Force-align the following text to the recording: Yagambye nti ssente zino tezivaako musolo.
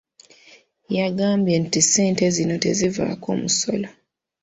Yagambye 0.97 1.55
nti 1.63 1.79
ssente 1.85 2.25
zino 2.35 2.55
tezivaako 2.63 3.29
musolo. 3.41 3.87